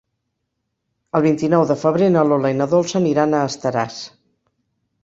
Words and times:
El 1.19 1.25
vint-i-nou 1.25 1.67
de 1.73 1.77
febrer 1.83 2.09
na 2.17 2.25
Lola 2.31 2.53
i 2.55 2.59
na 2.63 2.69
Dolça 2.73 2.99
aniran 3.03 3.37
a 3.43 3.47
Estaràs. 3.53 4.05